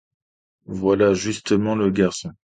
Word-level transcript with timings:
Voilà 0.65 1.13
justement 1.13 1.75
le 1.75 1.91
garçon. 1.91 2.31